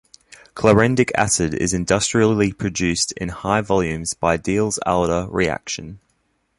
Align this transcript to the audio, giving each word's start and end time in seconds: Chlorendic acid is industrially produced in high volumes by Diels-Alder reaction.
Chlorendic 0.55 1.11
acid 1.13 1.53
is 1.53 1.75
industrially 1.75 2.53
produced 2.53 3.11
in 3.11 3.29
high 3.29 3.61
volumes 3.61 4.15
by 4.15 4.35
Diels-Alder 4.35 5.27
reaction. 5.29 5.99